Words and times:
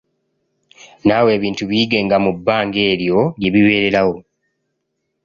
Naawe 1.05 1.29
ebintu 1.37 1.63
biyigenga 1.69 2.15
mu 2.23 2.31
bbanga 2.37 2.79
eryo 2.91 3.19
lye 3.39 3.49
bibeererawo. 3.53 4.15